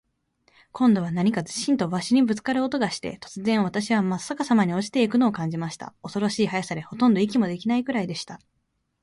[0.71, 5.93] 今度は何かズシンと鷲にぶっつかる音がして、突然、私はまっ逆さまに落ちて行くのを感じました。
[6.01, 8.39] 恐ろしい速さで、ほとんど息もできないくらいでした。